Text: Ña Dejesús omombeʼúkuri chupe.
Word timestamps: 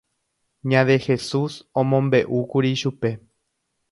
Ña 0.69 0.81
Dejesús 0.91 1.53
omombeʼúkuri 1.79 2.71
chupe. 2.81 3.09